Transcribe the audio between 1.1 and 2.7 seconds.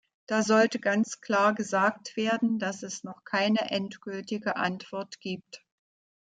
klar gesagt werden,